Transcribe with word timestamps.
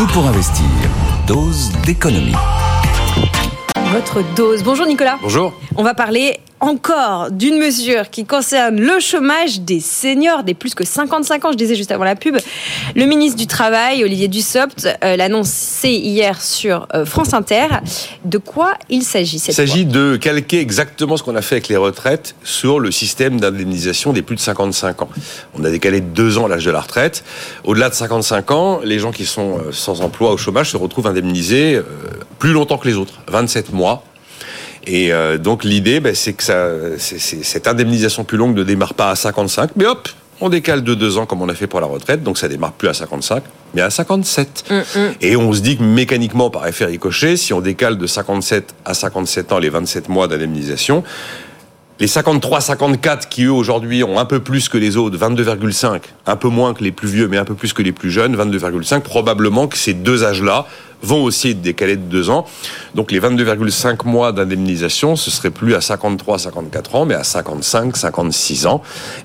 Tout 0.00 0.06
pour 0.14 0.26
investir. 0.26 0.64
Dose 1.26 1.72
d'économie. 1.84 2.32
Votre 3.92 4.22
dose. 4.34 4.62
Bonjour 4.62 4.86
Nicolas. 4.86 5.18
Bonjour. 5.20 5.52
On 5.76 5.82
va 5.82 5.92
parler 5.92 6.40
encore 6.60 7.30
d'une 7.30 7.58
mesure 7.58 8.10
qui 8.10 8.24
concerne 8.24 8.80
le 8.80 9.00
chômage 9.00 9.60
des 9.60 9.80
seniors 9.80 10.42
des 10.42 10.54
plus 10.54 10.74
que 10.74 10.84
55 10.84 11.44
ans, 11.44 11.52
je 11.52 11.56
disais 11.56 11.74
juste 11.74 11.90
avant 11.90 12.04
la 12.04 12.16
pub. 12.16 12.36
Le 12.94 13.04
ministre 13.06 13.38
du 13.38 13.46
Travail, 13.46 14.04
Olivier 14.04 14.28
Dussopt, 14.28 14.86
euh, 15.04 15.16
l'a 15.16 15.24
annoncé 15.24 15.90
hier 15.90 16.40
sur 16.40 16.86
euh, 16.94 17.04
France 17.04 17.34
Inter. 17.34 17.66
De 18.24 18.38
quoi 18.38 18.74
il 18.88 19.02
s'agit 19.02 19.36
Il 19.38 19.54
s'agit 19.54 19.84
de 19.84 20.16
calquer 20.16 20.60
exactement 20.60 21.16
ce 21.16 21.22
qu'on 21.22 21.36
a 21.36 21.42
fait 21.42 21.56
avec 21.56 21.68
les 21.68 21.76
retraites 21.76 22.34
sur 22.44 22.78
le 22.78 22.90
système 22.90 23.40
d'indemnisation 23.40 24.12
des 24.12 24.22
plus 24.22 24.36
de 24.36 24.40
55 24.40 25.02
ans. 25.02 25.08
On 25.58 25.64
a 25.64 25.70
décalé 25.70 26.00
de 26.00 26.06
deux 26.06 26.38
ans 26.38 26.46
l'âge 26.46 26.64
de 26.64 26.70
la 26.70 26.80
retraite. 26.80 27.24
Au-delà 27.64 27.88
de 27.88 27.94
55 27.94 28.50
ans, 28.50 28.80
les 28.84 28.98
gens 28.98 29.12
qui 29.12 29.26
sont 29.26 29.58
euh, 29.58 29.72
sans 29.72 30.02
emploi 30.02 30.32
au 30.32 30.36
chômage 30.36 30.70
se 30.70 30.76
retrouvent 30.76 31.06
indemnisés 31.06 31.76
euh, 31.76 31.82
plus 32.38 32.52
longtemps 32.52 32.78
que 32.78 32.88
les 32.88 32.94
autres, 32.94 33.20
27 33.28 33.72
mois 33.72 34.04
et 34.90 35.12
euh, 35.12 35.38
donc 35.38 35.62
l'idée, 35.62 36.00
ben, 36.00 36.16
c'est 36.16 36.32
que 36.32 36.42
ça, 36.42 36.68
cette 36.98 37.68
indemnisation 37.68 38.24
plus 38.24 38.36
longue 38.36 38.56
ne 38.56 38.64
démarre 38.64 38.94
pas 38.94 39.10
à 39.10 39.14
55, 39.14 39.70
mais 39.76 39.86
hop, 39.86 40.08
on 40.40 40.48
décale 40.48 40.82
de 40.82 40.94
deux 40.94 41.16
ans 41.16 41.26
comme 41.26 41.42
on 41.42 41.48
a 41.48 41.54
fait 41.54 41.68
pour 41.68 41.80
la 41.80 41.86
retraite, 41.86 42.24
donc 42.24 42.38
ça 42.38 42.48
démarre 42.48 42.72
plus 42.72 42.88
à 42.88 42.94
55, 42.94 43.44
mais 43.74 43.82
à 43.82 43.90
57. 43.90 44.64
Mm, 44.68 44.74
mm. 44.74 45.00
Et 45.20 45.36
on 45.36 45.52
se 45.52 45.60
dit 45.60 45.76
que 45.76 45.84
mécaniquement, 45.84 46.50
par 46.50 46.66
effet 46.66 46.86
ricochet, 46.86 47.36
si 47.36 47.52
on 47.52 47.60
décale 47.60 47.98
de 47.98 48.06
57 48.08 48.74
à 48.84 48.94
57 48.94 49.52
ans 49.52 49.60
les 49.60 49.68
27 49.68 50.08
mois 50.08 50.26
d'indemnisation, 50.26 51.04
les 52.00 52.08
53-54 52.08 53.28
qui 53.28 53.44
eux 53.44 53.52
aujourd'hui 53.52 54.02
ont 54.02 54.18
un 54.18 54.24
peu 54.24 54.40
plus 54.40 54.68
que 54.68 54.78
les 54.78 54.96
autres, 54.96 55.16
22,5, 55.16 56.00
un 56.26 56.36
peu 56.36 56.48
moins 56.48 56.74
que 56.74 56.82
les 56.82 56.90
plus 56.90 57.08
vieux, 57.08 57.28
mais 57.28 57.36
un 57.36 57.44
peu 57.44 57.54
plus 57.54 57.74
que 57.74 57.82
les 57.82 57.92
plus 57.92 58.10
jeunes, 58.10 58.34
22,5, 58.36 59.02
probablement 59.02 59.68
que 59.68 59.76
ces 59.76 59.94
deux 59.94 60.24
âges-là 60.24 60.66
vont 61.02 61.22
aussi 61.22 61.50
être 61.50 61.60
décalés 61.60 61.96
de 61.96 62.02
deux 62.02 62.30
ans. 62.30 62.44
Donc 62.94 63.12
les 63.12 63.20
22,5 63.20 64.06
mois 64.06 64.32
d'indemnisation, 64.32 65.16
ce 65.16 65.30
serait 65.30 65.50
plus 65.50 65.74
à 65.74 65.80
53, 65.80 66.38
54 66.38 66.94
ans, 66.94 67.04
mais 67.06 67.14
à 67.14 67.24
55, 67.24 67.96
56 67.96 68.66
ans. 68.66 68.82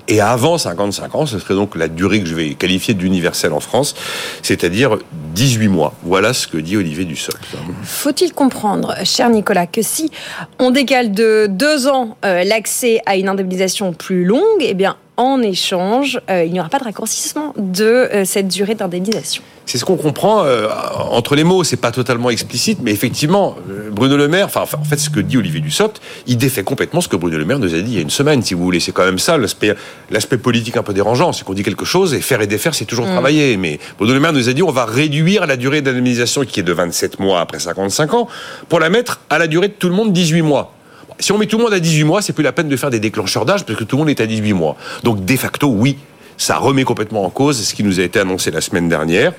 Et 0.08 0.20
avant 0.20 0.58
55 0.58 1.14
ans, 1.14 1.26
ce 1.26 1.38
serait 1.38 1.54
donc 1.54 1.76
la 1.76 1.88
durée 1.88 2.20
que 2.20 2.26
je 2.26 2.34
vais 2.34 2.54
qualifier 2.54 2.94
d'universelle 2.94 3.52
en 3.52 3.60
France, 3.60 3.94
c'est-à-dire 4.42 4.98
18 5.34 5.68
mois. 5.68 5.94
Voilà 6.02 6.32
ce 6.32 6.46
que 6.46 6.58
dit 6.58 6.76
Olivier 6.76 7.04
Dussopt. 7.04 7.38
Faut-il 7.82 8.32
comprendre, 8.32 8.94
cher 9.04 9.28
Nicolas, 9.30 9.66
que 9.66 9.82
si 9.82 10.10
on 10.58 10.70
décale 10.70 11.12
de 11.12 11.46
deux 11.48 11.86
ans 11.88 12.16
euh, 12.24 12.44
l'accès 12.44 13.00
à 13.06 13.16
une 13.16 13.28
indemnisation 13.28 13.92
plus 13.92 14.24
longue, 14.24 14.40
eh 14.60 14.74
bien, 14.74 14.96
en 15.16 15.40
échange, 15.42 16.20
euh, 16.30 16.44
il 16.44 16.52
n'y 16.52 16.60
aura 16.60 16.68
pas 16.68 16.78
de 16.78 16.84
raccourcissement 16.84 17.54
de 17.56 17.84
euh, 17.84 18.24
cette 18.24 18.48
durée 18.48 18.74
d'indemnisation. 18.74 19.42
C'est 19.66 19.78
ce 19.78 19.84
qu'on 19.84 19.96
comprend 19.96 20.44
euh, 20.44 20.68
entre 21.10 21.34
les 21.34 21.42
mots. 21.42 21.64
C'est 21.64 21.76
pas 21.76 21.90
totalement 21.90 22.30
explicite, 22.30 22.78
mais 22.82 22.92
effectivement, 22.92 23.56
euh, 23.68 23.90
Bruno 23.90 24.16
Le 24.16 24.28
Maire, 24.28 24.46
enfin, 24.46 24.62
en 24.78 24.84
fait, 24.84 24.96
ce 24.96 25.10
que 25.10 25.18
dit 25.18 25.36
Olivier 25.36 25.60
Dussopt, 25.60 26.00
il 26.28 26.36
défait 26.36 26.62
complètement 26.62 27.00
ce 27.00 27.08
que 27.08 27.16
Bruno 27.16 27.36
Le 27.36 27.44
Maire 27.44 27.58
nous 27.58 27.74
a 27.74 27.80
dit 27.80 27.90
il 27.90 27.94
y 27.94 27.98
a 27.98 28.00
une 28.00 28.10
semaine, 28.10 28.42
si 28.42 28.54
vous 28.54 28.62
voulez. 28.62 28.78
C'est 28.78 28.92
quand 28.92 29.04
même 29.04 29.18
ça 29.18 29.36
l'aspect, 29.36 29.74
l'aspect 30.12 30.38
politique 30.38 30.76
un 30.76 30.84
peu 30.84 30.94
dérangeant, 30.94 31.32
c'est 31.32 31.44
qu'on 31.44 31.52
dit 31.52 31.64
quelque 31.64 31.84
chose 31.84 32.14
et 32.14 32.20
faire 32.20 32.40
et 32.42 32.46
défaire, 32.46 32.76
c'est 32.76 32.84
toujours 32.84 33.06
travailler. 33.06 33.56
Mais 33.56 33.80
Bruno 33.98 34.14
Le 34.14 34.20
Maire 34.20 34.32
nous 34.32 34.48
a 34.48 34.52
dit 34.52 34.62
on 34.62 34.70
va 34.70 34.84
réduire 34.84 35.46
la 35.46 35.56
durée 35.56 35.82
d'indemnisation 35.82 36.44
qui 36.44 36.60
est 36.60 36.62
de 36.62 36.72
27 36.72 37.18
mois 37.18 37.40
après 37.40 37.58
55 37.58 38.14
ans 38.14 38.28
pour 38.68 38.78
la 38.78 38.88
mettre 38.88 39.20
à 39.30 39.38
la 39.38 39.48
durée 39.48 39.68
de 39.68 39.74
tout 39.74 39.88
le 39.88 39.96
monde 39.96 40.12
18 40.12 40.42
mois. 40.42 40.72
Si 41.18 41.32
on 41.32 41.38
met 41.38 41.46
tout 41.46 41.56
le 41.56 41.64
monde 41.64 41.72
à 41.72 41.80
18 41.80 42.04
mois, 42.04 42.22
c'est 42.22 42.34
plus 42.34 42.44
la 42.44 42.52
peine 42.52 42.68
de 42.68 42.76
faire 42.76 42.90
des 42.90 43.00
déclencheurs 43.00 43.44
d'âge 43.44 43.64
parce 43.64 43.76
que 43.76 43.84
tout 43.84 43.96
le 43.96 44.00
monde 44.02 44.10
est 44.10 44.20
à 44.20 44.26
18 44.26 44.52
mois. 44.52 44.76
Donc 45.02 45.24
de 45.24 45.36
facto, 45.36 45.66
oui, 45.66 45.98
ça 46.36 46.58
remet 46.58 46.84
complètement 46.84 47.24
en 47.24 47.30
cause 47.30 47.60
ce 47.60 47.74
qui 47.74 47.82
nous 47.82 47.98
a 47.98 48.04
été 48.04 48.20
annoncé 48.20 48.52
la 48.52 48.60
semaine 48.60 48.88
dernière. 48.88 49.32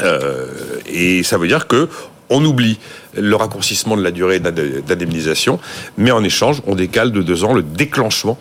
Euh, 0.00 0.46
et 0.86 1.22
ça 1.22 1.38
veut 1.38 1.48
dire 1.48 1.66
que 1.66 1.88
on 2.30 2.44
oublie 2.44 2.78
le 3.14 3.34
raccourcissement 3.36 3.96
de 3.96 4.02
la 4.02 4.10
durée 4.10 4.40
d'indemnisation, 4.40 5.60
mais 5.98 6.10
en 6.10 6.24
échange, 6.24 6.62
on 6.66 6.74
décale 6.74 7.12
de 7.12 7.20
deux 7.20 7.44
ans 7.44 7.52
le 7.52 7.62
déclenchement 7.62 8.38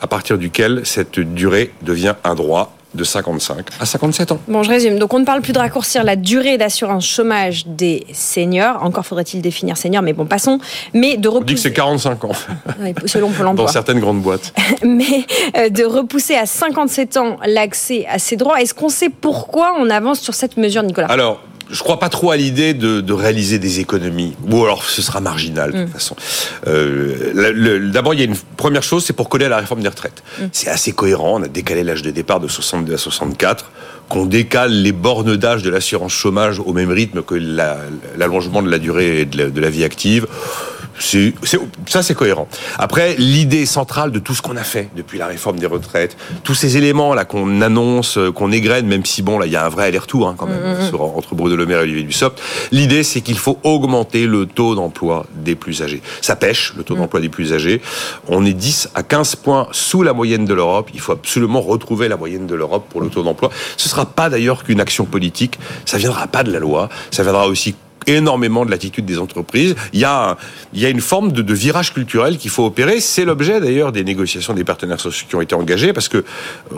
à 0.00 0.06
partir 0.06 0.38
duquel 0.38 0.80
cette 0.84 1.20
durée 1.20 1.72
devient 1.82 2.14
un 2.24 2.34
droit 2.34 2.73
de 2.94 3.04
55 3.04 3.66
à 3.80 3.86
57 3.86 4.32
ans. 4.32 4.38
Bon, 4.48 4.62
je 4.62 4.70
résume. 4.70 4.98
Donc, 4.98 5.12
on 5.14 5.18
ne 5.18 5.24
parle 5.24 5.40
plus 5.40 5.52
de 5.52 5.58
raccourcir 5.58 6.04
la 6.04 6.16
durée 6.16 6.58
d'assurance 6.58 7.06
chômage 7.06 7.66
des 7.66 8.06
seniors. 8.12 8.82
Encore 8.82 9.04
faudrait-il 9.04 9.42
définir 9.42 9.76
senior, 9.76 10.02
mais 10.02 10.12
bon, 10.12 10.26
passons. 10.26 10.58
Mais 10.92 11.16
de 11.16 11.28
On 11.28 11.40
dit 11.40 11.54
que 11.54 11.60
c'est 11.60 11.68
repousser, 11.68 11.74
45 11.74 12.24
ans 12.24 12.32
selon 13.06 13.30
Pôle 13.30 13.54
dans 13.54 13.66
certaines 13.66 14.00
grandes 14.00 14.22
boîtes. 14.22 14.52
mais 14.84 15.26
euh, 15.56 15.68
de 15.68 15.84
repousser 15.84 16.34
à 16.34 16.46
57 16.46 17.16
ans 17.16 17.36
l'accès 17.46 18.06
à 18.08 18.18
ces 18.18 18.36
droits. 18.36 18.60
Est-ce 18.60 18.74
qu'on 18.74 18.88
sait 18.88 19.10
pourquoi 19.10 19.74
on 19.78 19.90
avance 19.90 20.20
sur 20.20 20.34
cette 20.34 20.56
mesure, 20.56 20.82
Nicolas? 20.82 21.08
Alors, 21.08 21.40
je 21.70 21.78
crois 21.80 21.98
pas 21.98 22.08
trop 22.08 22.30
à 22.30 22.36
l'idée 22.36 22.74
de, 22.74 23.00
de 23.00 23.12
réaliser 23.12 23.58
des 23.58 23.80
économies. 23.80 24.34
Ou 24.50 24.62
alors, 24.64 24.84
ce 24.84 25.02
sera 25.02 25.20
marginal, 25.20 25.72
de 25.72 25.84
toute 25.84 25.92
façon. 25.92 26.16
Euh, 26.66 27.90
D'abord, 27.92 28.14
il 28.14 28.20
y 28.20 28.22
a 28.22 28.26
une 28.26 28.36
première 28.56 28.82
chose, 28.82 29.04
c'est 29.04 29.12
pour 29.12 29.28
coller 29.28 29.46
à 29.46 29.48
la 29.48 29.58
réforme 29.58 29.80
des 29.82 29.88
retraites. 29.88 30.22
C'est 30.52 30.68
assez 30.68 30.92
cohérent. 30.92 31.40
On 31.40 31.42
a 31.42 31.48
décalé 31.48 31.82
l'âge 31.84 32.02
de 32.02 32.10
départ 32.10 32.40
de 32.40 32.48
62 32.48 32.94
à 32.94 32.98
64, 32.98 33.70
qu'on 34.08 34.26
décale 34.26 34.72
les 34.72 34.92
bornes 34.92 35.36
d'âge 35.36 35.62
de 35.62 35.70
l'assurance 35.70 36.12
chômage 36.12 36.60
au 36.60 36.72
même 36.72 36.90
rythme 36.90 37.22
que 37.22 37.34
la- 37.34 37.78
l'allongement 38.16 38.62
de 38.62 38.70
la 38.70 38.78
durée 38.78 39.24
de 39.24 39.38
la, 39.38 39.50
de 39.50 39.60
la 39.60 39.70
vie 39.70 39.84
active. 39.84 40.26
Ça, 41.86 42.02
c'est 42.02 42.14
cohérent. 42.14 42.48
Après, 42.78 43.14
l'idée 43.18 43.66
centrale 43.66 44.10
de 44.12 44.18
tout 44.18 44.34
ce 44.34 44.42
qu'on 44.42 44.56
a 44.56 44.62
fait 44.64 44.88
depuis 44.96 45.18
la 45.18 45.26
réforme 45.26 45.58
des 45.58 45.66
retraites, 45.66 46.16
tous 46.44 46.54
ces 46.54 46.76
éléments 46.76 47.14
là 47.14 47.24
qu'on 47.24 47.60
annonce, 47.60 48.18
euh, 48.18 48.32
qu'on 48.32 48.52
égrène, 48.52 48.86
même 48.86 49.04
si 49.04 49.22
bon, 49.22 49.38
là, 49.38 49.46
il 49.46 49.52
y 49.52 49.56
a 49.56 49.64
un 49.64 49.68
vrai 49.68 49.86
aller-retour 49.86 50.28
hein, 50.28 50.34
quand 50.36 50.46
même 50.46 50.86
sur- 50.88 51.02
entre 51.02 51.34
Bruno 51.34 51.56
Le 51.56 51.66
Maire 51.66 51.80
et 51.80 51.82
Olivier 51.82 52.02
Dussopt. 52.02 52.40
L'idée, 52.72 53.02
c'est 53.02 53.20
qu'il 53.20 53.38
faut 53.38 53.58
augmenter 53.62 54.26
le 54.26 54.46
taux 54.46 54.74
d'emploi 54.74 55.26
des 55.34 55.54
plus 55.54 55.82
âgés. 55.82 56.02
Ça 56.20 56.36
pêche, 56.36 56.72
le 56.76 56.84
taux 56.84 56.94
d'emploi 56.94 57.20
des 57.20 57.28
plus 57.28 57.52
âgés. 57.52 57.80
On 58.28 58.44
est 58.44 58.52
10 58.54 58.88
à 58.94 59.02
15 59.02 59.36
points 59.36 59.68
sous 59.72 60.02
la 60.02 60.12
moyenne 60.12 60.44
de 60.44 60.54
l'Europe. 60.54 60.90
Il 60.94 61.00
faut 61.00 61.12
absolument 61.12 61.60
retrouver 61.60 62.08
la 62.08 62.16
moyenne 62.16 62.46
de 62.46 62.54
l'Europe 62.54 62.86
pour 62.88 63.00
le 63.00 63.08
taux 63.08 63.22
d'emploi. 63.22 63.50
Ce 63.76 63.88
sera 63.88 64.06
pas 64.06 64.30
d'ailleurs 64.30 64.64
qu'une 64.64 64.80
action 64.80 65.04
politique. 65.04 65.58
Ça 65.84 65.98
viendra 65.98 66.26
pas 66.26 66.42
de 66.42 66.52
la 66.52 66.58
loi. 66.58 66.88
Ça 67.10 67.22
viendra 67.22 67.46
aussi 67.48 67.74
énormément 68.06 68.64
de 68.64 68.70
l'attitude 68.70 69.04
des 69.04 69.18
entreprises. 69.18 69.74
Il 69.92 70.00
y 70.00 70.04
a, 70.04 70.36
il 70.72 70.80
y 70.80 70.86
a 70.86 70.88
une 70.88 71.00
forme 71.00 71.32
de, 71.32 71.42
de 71.42 71.54
virage 71.54 71.92
culturel 71.92 72.38
qu'il 72.38 72.50
faut 72.50 72.64
opérer. 72.64 73.00
C'est 73.00 73.24
l'objet 73.24 73.60
d'ailleurs 73.60 73.92
des 73.92 74.04
négociations 74.04 74.54
des 74.54 74.64
partenaires 74.64 75.00
sociaux 75.00 75.26
qui 75.28 75.34
ont 75.36 75.40
été 75.40 75.54
engagés 75.54 75.92
parce 75.92 76.08
que 76.08 76.18
euh, 76.18 76.22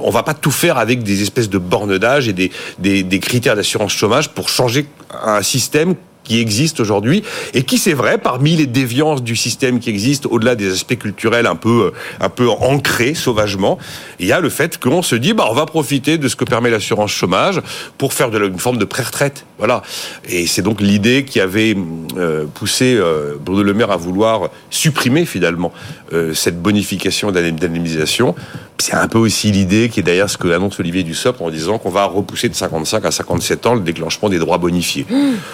on 0.00 0.10
va 0.10 0.22
pas 0.22 0.34
tout 0.34 0.50
faire 0.50 0.78
avec 0.78 1.02
des 1.02 1.22
espèces 1.22 1.48
de 1.50 1.58
bornes 1.58 1.98
d'âge 1.98 2.28
et 2.28 2.32
des, 2.32 2.50
des, 2.78 3.02
des 3.02 3.20
critères 3.20 3.56
d'assurance 3.56 3.92
chômage 3.92 4.30
pour 4.30 4.48
changer 4.48 4.86
un 5.24 5.42
système 5.42 5.94
qui 6.24 6.40
existe 6.40 6.80
aujourd'hui 6.80 7.22
et 7.54 7.62
qui 7.62 7.78
c'est 7.78 7.92
vrai 7.92 8.18
parmi 8.18 8.56
les 8.56 8.66
déviances 8.66 9.22
du 9.22 9.36
système 9.36 9.78
qui 9.78 9.90
existe 9.90 10.26
au-delà 10.26 10.56
des 10.56 10.72
aspects 10.72 10.98
culturels 10.98 11.46
un 11.46 11.54
peu 11.54 11.92
euh, 11.94 11.98
un 12.20 12.28
peu 12.28 12.48
ancrés 12.50 13.14
sauvagement 13.14 13.78
il 14.18 14.26
y 14.26 14.32
a 14.32 14.40
le 14.40 14.48
fait 14.50 14.76
qu'on 14.78 15.02
se 15.02 15.14
dit 15.14 15.34
bah 15.34 15.46
on 15.48 15.54
va 15.54 15.66
profiter 15.66 16.18
de 16.18 16.26
ce 16.26 16.34
que 16.34 16.44
permet 16.44 16.68
l'assurance 16.68 17.12
chômage 17.12 17.62
pour 17.96 18.12
faire 18.12 18.32
de 18.32 18.38
la- 18.38 18.46
une 18.48 18.58
forme 18.58 18.76
de 18.78 18.84
pré-retraite 18.84 19.45
voilà 19.58 19.82
et 20.28 20.46
c'est 20.46 20.62
donc 20.62 20.80
l'idée 20.80 21.24
qui 21.24 21.40
avait 21.40 21.74
euh, 22.16 22.44
poussé 22.52 22.94
euh, 22.96 23.34
Bruno 23.40 23.62
Le 23.62 23.74
Maire 23.74 23.90
à 23.90 23.96
vouloir 23.96 24.50
supprimer 24.70 25.24
finalement 25.26 25.72
euh, 26.12 26.34
cette 26.34 26.60
bonification 26.60 27.30
d'indemn- 27.32 27.58
d'indemnisation 27.58 28.34
c'est 28.78 28.94
un 28.94 29.08
peu 29.08 29.16
aussi 29.18 29.50
l'idée 29.52 29.88
qui 29.88 30.00
est 30.00 30.02
derrière 30.02 30.28
ce 30.28 30.36
que 30.36 30.48
annonce 30.48 30.78
Olivier 30.80 31.02
Dussopt 31.02 31.40
en 31.40 31.48
disant 31.48 31.78
qu'on 31.78 31.88
va 31.88 32.04
repousser 32.04 32.50
de 32.50 32.54
55 32.54 33.06
à 33.06 33.10
57 33.10 33.64
ans 33.66 33.74
le 33.74 33.80
déclenchement 33.80 34.28
des 34.28 34.38
droits 34.38 34.58
bonifiés. 34.58 35.06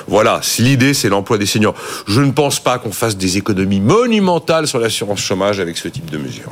Voilà, 0.08 0.40
si 0.42 0.62
l'idée 0.62 0.92
c'est 0.92 1.08
l'emploi 1.08 1.38
des 1.38 1.46
seniors. 1.46 1.76
Je 2.08 2.20
ne 2.20 2.32
pense 2.32 2.58
pas 2.58 2.78
qu'on 2.80 2.90
fasse 2.90 3.16
des 3.16 3.38
économies 3.38 3.78
monumentales 3.80 4.66
sur 4.66 4.80
l'assurance 4.80 5.20
chômage 5.20 5.60
avec 5.60 5.76
ce 5.76 5.86
type 5.86 6.10
de 6.10 6.18
mesure. 6.18 6.50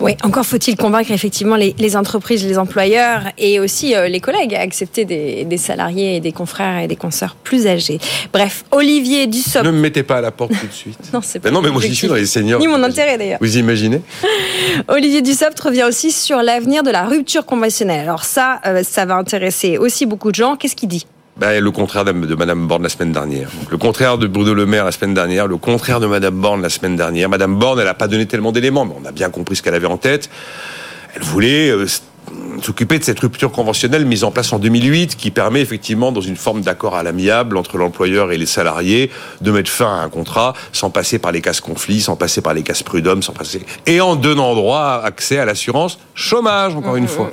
Oui, 0.00 0.12
encore 0.22 0.44
faut-il 0.44 0.76
convaincre 0.76 1.10
effectivement 1.12 1.56
les, 1.56 1.74
les 1.78 1.96
entreprises, 1.96 2.44
les 2.44 2.58
employeurs 2.58 3.22
et 3.38 3.58
aussi 3.58 3.94
euh, 3.94 4.06
les 4.08 4.20
collègues 4.20 4.54
à 4.54 4.60
accepter 4.60 5.06
des, 5.06 5.46
des 5.46 5.56
salariés 5.56 6.16
et 6.16 6.20
des 6.20 6.32
confrères 6.32 6.81
et 6.82 6.88
des 6.88 6.96
consoeurs 6.96 7.36
plus 7.36 7.66
âgés. 7.66 7.98
Bref, 8.32 8.64
Olivier 8.70 9.26
Dussopt. 9.26 9.64
Ne 9.64 9.70
me 9.70 9.80
mettez 9.80 10.02
pas 10.02 10.16
à 10.16 10.20
la 10.20 10.30
porte 10.30 10.52
tout 10.58 10.66
de 10.66 10.72
suite. 10.72 10.98
Non, 11.12 11.20
c'est 11.22 11.40
pas 11.40 11.48
Ben 11.48 11.54
non, 11.54 11.60
mais 11.60 11.68
moi 11.70 11.80
j'y 11.80 11.88
l'objectif. 11.88 11.98
suis 11.98 12.08
dans 12.08 12.14
les 12.14 12.26
seniors. 12.26 12.60
Ni 12.60 12.68
mon 12.68 12.82
intérêt 12.82 13.18
d'ailleurs. 13.18 13.38
Vous 13.40 13.58
imaginez 13.58 14.00
Olivier 14.88 15.20
Dussopt 15.22 15.58
revient 15.60 15.84
aussi 15.84 16.10
sur 16.10 16.38
l'avenir 16.42 16.82
de 16.82 16.90
la 16.90 17.04
rupture 17.04 17.44
conventionnelle. 17.44 18.00
Alors 18.00 18.24
ça, 18.24 18.60
euh, 18.66 18.82
ça 18.82 19.04
va 19.04 19.16
intéresser 19.16 19.78
aussi 19.78 20.06
beaucoup 20.06 20.30
de 20.30 20.36
gens. 20.36 20.56
Qu'est-ce 20.56 20.76
qu'il 20.76 20.88
dit? 20.88 21.06
Ben, 21.36 21.62
le 21.62 21.70
contraire 21.70 22.04
de, 22.04 22.12
Madame 22.12 22.66
Borne 22.66 22.82
la 22.82 22.88
semaine 22.90 23.12
dernière. 23.12 23.48
le 23.70 23.78
contraire 23.78 24.18
de 24.18 24.26
Bruno 24.26 24.52
Le 24.52 24.66
Maire 24.66 24.84
la 24.84 24.92
semaine 24.92 25.14
dernière, 25.14 25.46
le 25.46 25.56
contraire 25.56 25.98
de 25.98 26.06
Madame 26.06 26.34
Borne 26.34 26.60
la 26.60 26.68
semaine 26.68 26.94
dernière. 26.94 27.28
Madame 27.30 27.58
Borne, 27.58 27.78
elle 27.80 27.86
n'a 27.86 27.94
pas 27.94 28.06
donné 28.06 28.26
tellement 28.26 28.52
d'éléments, 28.52 28.84
mais 28.84 28.94
on 29.02 29.06
a 29.06 29.12
bien 29.12 29.30
compris 29.30 29.56
ce 29.56 29.62
qu'elle 29.62 29.74
avait 29.74 29.86
en 29.86 29.96
tête. 29.96 30.28
Elle 31.14 31.22
voulait 31.22 31.70
euh, 31.70 31.86
s'occuper 32.64 32.98
de 32.98 33.04
cette 33.04 33.20
rupture 33.20 33.52
conventionnelle 33.52 34.06
mise 34.06 34.24
en 34.24 34.30
place 34.30 34.52
en 34.52 34.58
2008 34.58 35.16
qui 35.16 35.30
permet 35.30 35.60
effectivement 35.60 36.12
dans 36.12 36.20
une 36.20 36.36
forme 36.36 36.60
d'accord 36.62 36.94
à 36.94 37.02
l'amiable 37.02 37.56
entre 37.56 37.78
l'employeur 37.78 38.32
et 38.32 38.38
les 38.38 38.46
salariés 38.46 39.10
de 39.40 39.50
mettre 39.50 39.70
fin 39.70 39.98
à 39.98 40.02
un 40.02 40.08
contrat 40.08 40.54
sans 40.72 40.90
passer 40.90 41.18
par 41.18 41.32
les 41.32 41.40
cases 41.40 41.60
conflits, 41.60 42.00
sans 42.00 42.16
passer 42.16 42.40
par 42.40 42.54
les 42.54 42.62
cases 42.62 42.82
prud'hommes, 42.82 43.22
sans 43.22 43.32
passer 43.32 43.64
et 43.86 44.00
en 44.00 44.16
donnant 44.16 44.54
droit 44.54 45.02
accès 45.04 45.38
à 45.38 45.44
l'assurance 45.44 45.98
chômage 46.14 46.74
encore 46.74 46.96
une 46.96 47.04
mmh, 47.04 47.08
fois. 47.08 47.30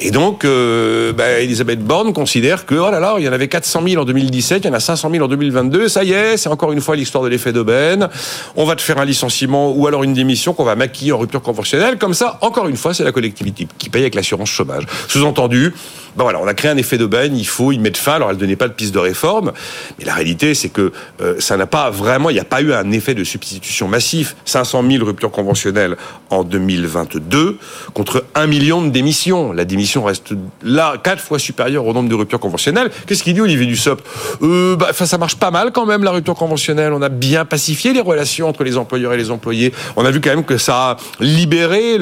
Et 0.00 0.10
donc, 0.10 0.44
euh, 0.44 1.12
bah, 1.12 1.40
Elisabeth 1.40 1.80
Borne 1.80 2.12
considère 2.12 2.64
que, 2.64 2.74
oh 2.74 2.90
là 2.90 2.98
là, 2.98 3.14
il 3.18 3.24
y 3.24 3.28
en 3.28 3.32
avait 3.32 3.48
400 3.48 3.82
000 3.86 4.02
en 4.02 4.04
2017, 4.06 4.64
il 4.64 4.68
y 4.68 4.70
en 4.70 4.74
a 4.74 4.80
500 4.80 5.10
000 5.10 5.24
en 5.24 5.28
2022, 5.28 5.88
ça 5.88 6.02
y 6.02 6.12
est, 6.12 6.38
c'est 6.38 6.48
encore 6.48 6.72
une 6.72 6.80
fois 6.80 6.96
l'histoire 6.96 7.22
de 7.22 7.28
l'effet 7.28 7.52
d'aubaine, 7.52 8.08
on 8.56 8.64
va 8.64 8.74
te 8.74 8.80
faire 8.80 8.98
un 8.98 9.04
licenciement 9.04 9.70
ou 9.70 9.86
alors 9.86 10.02
une 10.02 10.14
démission 10.14 10.54
qu'on 10.54 10.64
va 10.64 10.76
maquiller 10.76 11.12
en 11.12 11.18
rupture 11.18 11.42
conventionnelle, 11.42 11.98
comme 11.98 12.14
ça, 12.14 12.38
encore 12.40 12.68
une 12.68 12.76
fois, 12.76 12.94
c'est 12.94 13.04
la 13.04 13.12
collectivité 13.12 13.68
qui 13.78 13.90
paye 13.90 14.02
avec 14.02 14.14
l'assurance 14.14 14.48
chômage. 14.48 14.84
Sous-entendu, 15.08 15.74
ben 16.16 16.24
voilà, 16.24 16.40
on 16.40 16.46
a 16.46 16.54
créé 16.54 16.70
un 16.70 16.76
effet 16.76 16.98
d'aubaine, 16.98 17.36
il 17.36 17.46
faut 17.46 17.72
y 17.72 17.78
mettre 17.78 17.98
fin, 17.98 18.14
alors 18.14 18.30
elle 18.30 18.36
ne 18.36 18.40
donnait 18.40 18.56
pas 18.56 18.68
de 18.68 18.72
piste 18.72 18.94
de 18.94 18.98
réforme, 18.98 19.52
mais 19.98 20.04
la 20.04 20.14
réalité, 20.14 20.54
c'est 20.54 20.68
que 20.68 20.92
euh, 21.20 21.36
ça 21.38 21.56
n'a 21.56 21.66
pas 21.66 21.90
vraiment, 21.90 22.30
il 22.30 22.34
n'y 22.34 22.40
a 22.40 22.44
pas 22.44 22.60
eu 22.60 22.72
un 22.72 22.90
effet 22.92 23.14
de 23.14 23.24
substitution 23.24 23.88
massif, 23.88 24.36
500 24.44 24.84
000 24.90 25.04
ruptures 25.04 25.30
conventionnelles 25.30 25.96
en 26.30 26.44
2022, 26.44 27.58
contre 27.94 28.24
1 28.34 28.46
million 28.46 28.82
de 28.82 28.90
démissions. 28.90 29.52
La 29.52 29.64
démission 29.64 30.04
reste 30.04 30.34
là 30.62 30.94
quatre 31.02 31.22
fois 31.22 31.38
supérieure 31.38 31.86
au 31.86 31.92
nombre 31.92 32.08
de 32.08 32.14
ruptures 32.14 32.40
conventionnelles. 32.40 32.90
Qu'est-ce 33.06 33.22
qu'il 33.22 33.34
dit 33.34 33.40
Olivier 33.40 33.66
Dussopt? 33.66 34.04
Euh, 34.42 34.76
bah, 34.76 34.92
Ça 34.92 35.18
marche 35.18 35.36
pas 35.36 35.50
mal 35.50 35.72
quand 35.72 35.86
même 35.86 36.04
la 36.04 36.10
rupture 36.10 36.34
conventionnelle. 36.34 36.92
On 36.92 37.02
a 37.02 37.08
bien 37.08 37.44
pacifié 37.44 37.92
les 37.92 38.00
relations 38.00 38.48
entre 38.48 38.64
les 38.64 38.76
employeurs 38.76 39.12
et 39.12 39.16
les 39.16 39.30
employés. 39.30 39.72
On 39.96 40.04
a 40.04 40.10
vu 40.10 40.20
quand 40.20 40.30
même 40.30 40.44
que 40.44 40.58
ça 40.58 40.90
a 40.90 40.96
libéré 41.20 41.98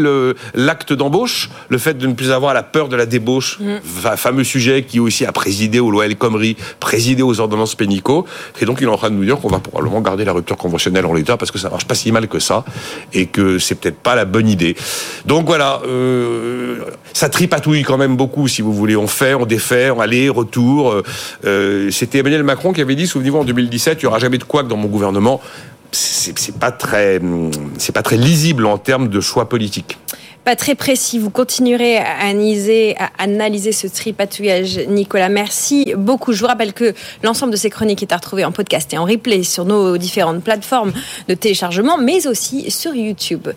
l'acte 0.55 0.93
d'embauche, 0.93 1.51
le 1.69 1.79
fait 1.79 1.95
de 1.95 2.07
ne 2.07 2.15
plus 2.15 2.31
avoir 2.31 2.55
la 2.55 2.63
peur 2.63 2.89
de 2.89 2.97
la 2.97 3.07
débauche, 3.07 3.59
mm. 3.61 3.77
Fameux 4.01 4.45
sujet 4.45 4.83
qui 4.83 5.01
aussi 5.01 5.25
a 5.25 5.33
présidé 5.33 5.81
aux 5.81 5.91
lois 5.91 6.07
El 6.07 6.17
Khomri, 6.17 6.57
présidé 6.81 7.23
aux 7.23 7.41
ordonnances 7.41 7.75
pénicaux. 7.75 8.27
Et 8.61 8.65
donc 8.65 8.79
il 8.81 8.85
est 8.85 8.91
en 8.91 8.97
train 8.97 9.11
de 9.11 9.17
nous 9.17 9.25
dire 9.25 9.39
qu'on 9.39 9.49
va 9.49 9.61
probablement 9.61 10.01
garder 10.01 10.25
la 10.25 10.33
rupture 10.33 10.57
conventionnelle 10.57 11.07
en 11.07 11.13
l'état 11.13 11.37
parce 11.37 11.51
que 11.51 11.59
ça 11.59 11.71
marche 11.71 11.87
pas 11.87 11.95
si 11.95 12.11
mal 12.13 12.29
que 12.29 12.39
ça 12.39 12.65
et 13.13 13.27
que 13.27 13.59
c'est 13.59 13.75
peut-être 13.75 13.99
pas 13.99 14.15
la 14.15 14.25
bonne 14.25 14.49
idée. 14.49 14.77
Donc 15.27 15.47
voilà, 15.47 15.81
euh, 15.87 16.85
ça 17.13 17.29
tripatouille 17.29 17.83
quand 17.83 17.99
même 17.99 18.17
beaucoup, 18.17 18.49
si 18.49 18.63
vous 18.63 18.73
voulez. 18.73 18.97
On 18.97 19.07
fait, 19.07 19.35
on 19.35 19.47
défait, 19.47 19.91
on 19.91 20.01
aller, 20.01 20.29
retour. 20.29 20.91
Euh, 20.91 21.03
euh, 21.45 21.91
c'était 21.91 22.19
Emmanuel 22.19 22.43
Macron 22.43 22.73
qui 22.73 22.81
avait 22.81 22.95
dit, 22.95 23.07
souvenez-vous, 23.07 23.39
en 23.39 23.45
2017, 23.45 23.99
il 24.01 24.05
n'y 24.05 24.09
aura 24.09 24.19
jamais 24.19 24.39
de 24.39 24.45
quoi 24.45 24.63
que 24.63 24.69
dans 24.69 24.77
mon 24.77 24.89
gouvernement. 24.89 25.41
C'est 25.93 26.57
pas 26.57 26.71
très, 26.71 27.21
c'est 27.79 27.93
pas 27.93 28.03
très 28.03 28.17
lisible 28.17 28.65
en 28.67 28.79
termes 28.79 29.09
de 29.09 29.21
choix 29.21 29.49
politiques 29.49 29.99
pas 30.45 30.57
très 30.57 30.75
précis. 30.75 31.19
Vous 31.19 31.31
continuerez 31.31 31.99
à 31.99 32.19
analyser, 32.21 32.97
à 32.99 33.11
analyser 33.19 33.73
ce 33.73 33.87
tripatouillage, 33.87 34.79
Nicolas. 34.89 35.29
Merci 35.29 35.95
beaucoup. 35.97 36.33
Je 36.33 36.41
vous 36.41 36.47
rappelle 36.47 36.73
que 36.73 36.95
l'ensemble 37.23 37.53
de 37.53 37.57
ces 37.57 37.71
chroniques 37.71 38.03
est 38.03 38.13
à 38.13 38.17
retrouver 38.17 38.45
en 38.45 38.53
podcast 38.53 38.93
et 38.93 38.99
en 38.99 39.05
replay 39.05 39.43
sur 39.43 39.65
nos 39.65 39.97
différentes 39.99 40.43
plateformes 40.43 40.93
de 41.29 41.35
téléchargement, 41.35 41.99
mais 41.99 42.27
aussi 42.27 42.71
sur 42.71 42.95
YouTube. 42.95 43.49